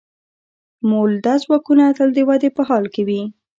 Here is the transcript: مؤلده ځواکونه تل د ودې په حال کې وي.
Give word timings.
مؤلده 0.89 1.33
ځواکونه 1.43 1.83
تل 1.97 2.09
د 2.15 2.19
ودې 2.29 2.49
په 2.57 2.61
حال 2.69 2.85
کې 2.93 3.01
وي. 3.07 3.21